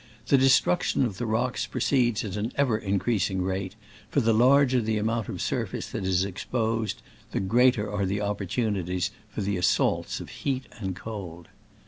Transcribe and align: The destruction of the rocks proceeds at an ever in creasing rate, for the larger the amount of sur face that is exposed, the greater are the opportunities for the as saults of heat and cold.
The 0.29 0.37
destruction 0.39 1.05
of 1.05 1.19
the 1.19 1.27
rocks 1.27 1.67
proceeds 1.67 2.25
at 2.25 2.35
an 2.35 2.51
ever 2.55 2.75
in 2.75 2.97
creasing 2.97 3.43
rate, 3.43 3.75
for 4.09 4.19
the 4.19 4.33
larger 4.33 4.81
the 4.81 4.97
amount 4.97 5.29
of 5.29 5.43
sur 5.43 5.67
face 5.67 5.91
that 5.91 6.05
is 6.05 6.25
exposed, 6.25 7.03
the 7.33 7.39
greater 7.39 7.87
are 7.87 8.07
the 8.07 8.19
opportunities 8.19 9.11
for 9.29 9.41
the 9.43 9.57
as 9.57 9.67
saults 9.67 10.19
of 10.19 10.29
heat 10.41 10.65
and 10.79 10.95
cold. 10.95 11.49